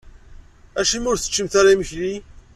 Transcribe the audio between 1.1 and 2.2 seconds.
ur teččim ara imekli?